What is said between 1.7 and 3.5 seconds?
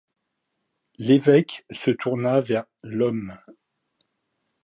tourna vers l'homme.